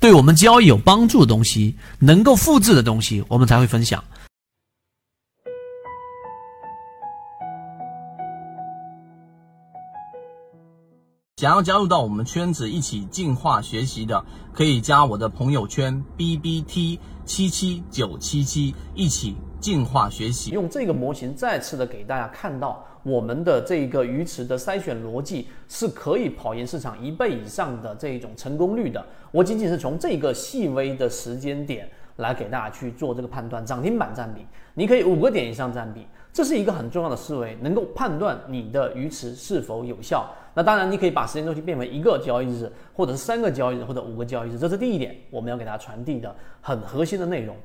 [0.00, 4.04] 对我们交易有帮助的东西，能够复制的东西，我们才会分享。
[11.36, 17.00] 想要加入到我们圈子一起进化学习的，可以加我的朋友圈 B B T
[17.32, 20.50] 七七九七七，一起进化学习。
[20.50, 22.84] 用这个模型再次的给大家看到。
[23.02, 29.02] 我们的这个鱼池的筛选逻辑是可以跑赢市场一倍以上的这一种成功率的。
[29.30, 31.88] 我仅仅是从这个细微的时间点
[32.20, 33.66] 来给大家去做这个判断。
[33.66, 40.24] 涨停板占比，你可以五个点以上占比，这是一个很重要的思维，能够判断你的鱼池是否有效。
[40.54, 47.56] 那当然，你可以把时间周期变为一个交易日，或者是三个交易日，或者五个交易日，这是第一点，我们要给大家传递的很核心的内容。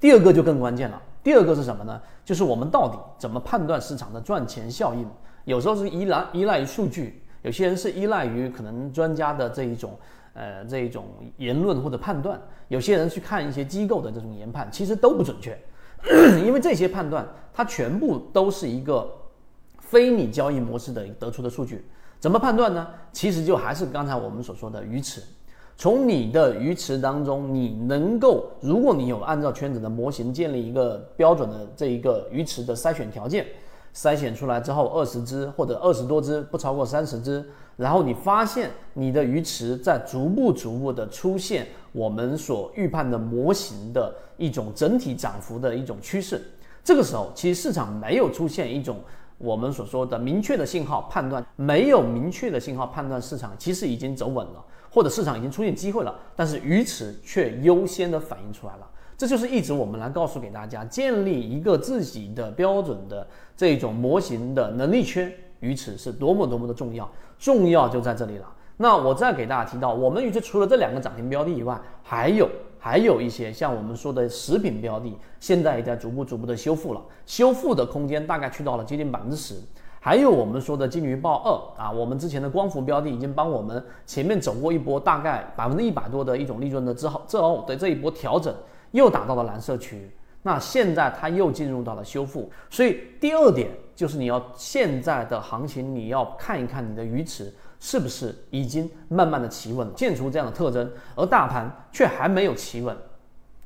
[0.00, 1.00] 第二个就更关键了。
[1.22, 2.00] 第二个是什么呢？
[2.24, 5.08] 就是我们到底怎么判断市场的赚钱效应？
[5.44, 9.96] 有时候是依赖依赖于数据，有些人是依赖于可能专家的这一种
[10.34, 11.04] 呃这一种
[11.36, 15.58] 言论或者判断，有些人去看一些机构的这种研判，其实都不准确，
[16.44, 19.10] 因为这些判断它全部都是一个
[19.78, 21.84] 非你交易模式的得出的数据。
[22.18, 22.86] 怎么判断呢？
[23.12, 25.20] 其实就还是刚才我们所说的鱼池。
[25.76, 33.46] 从你的鱼池当中，你能够，如果你有按照圈子的模型建立一个标准的这一个鱼池的筛选条件，
[33.94, 37.44] 筛选出来之后，二十只或者二十多只，不超过三十只，
[37.76, 46.42] 然后你发现你的鱼池在逐步逐步的出现我们所预判的模型的一种整体涨幅的一种趋势，
[46.82, 49.00] 这个时候其实市场没有出现一种
[49.38, 54.64] 我们所说的明确的信号判断，没有明确的信号判断市场其实已经走稳了。
[54.94, 58.86] 或者市场已经出现机会了，但是鱼池却优先的反映出来了，
[59.22, 63.24] 这就是一直我们来告诉给大家，建立一个自己的标准的
[63.56, 68.52] 这种模型的能力圈，于此是多么多么的重要，重要就在这里了。
[68.78, 72.48] 那我再给大家提到，我们鱼池除了这两个涨停标的以外，还有
[72.80, 79.54] 还有一些像我们说的食品标的，现在也在逐步逐步的修复了，修复的空间大概去到了接近百分之十。
[80.04, 88.52] 还有我们说的金鱼报二啊，我们之前的光伏标的已经帮我们前面走过一波大概百分之一百多的一种利润的之后，之后的这一波调整
[88.90, 90.10] 又打到了蓝色区域，
[90.42, 102.96] 那现在它又进入到了修复，所以第二点就是你要现在的行情你要看一看你的鱼池是不是已经慢慢的企稳，现出这样的特征，而大盘却还没有企稳，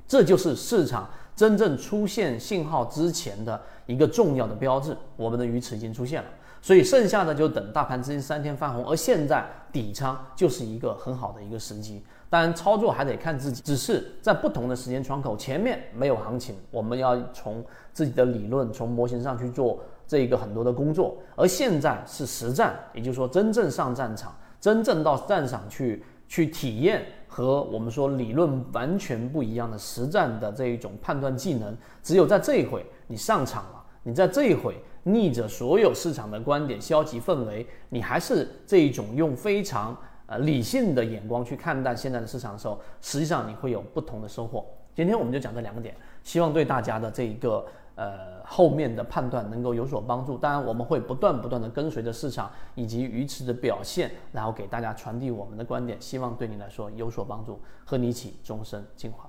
[0.06, 1.08] 这就是市场。
[1.36, 6.28] 真正出现信号之前的一个重要的标志，我们的鱼池已经出现了，
[6.62, 12.02] 所以剩下的就等大盘资金三天翻红，而现在底仓就是一个很好的一个时机。
[12.30, 27.04] 当然操作还得看自己，只是在不同的时间窗口，前面没有行情，我们要从自己的理论、从模型上去做这一个很多的工作，而现在是实战，也就是说真正上战场，真正到战场去去体验。
[27.36, 39.94] 和我们说理论完全不一样的实战的这一种判断技能，只有在这一回你上场了，你在这一回逆着所有市场的观点、消极氛围，你还是这一种用非常
[40.24, 44.64] 呃理性的眼光去看待现在的市场的时候，实际上你会有不同的收获。
[44.94, 47.62] 今天我们就讲这两个点，希望对大家的这一个。
[47.96, 50.38] 呃，后面的判断能够有所帮助。
[50.38, 59.28] 当然，我们会不断不断的跟随着市场以及鱼池的表现，然后给大家传递我们的观点，希望对你来说有所帮助，和你一起终身进化。